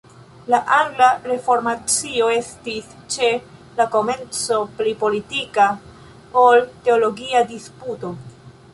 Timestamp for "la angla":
0.51-1.09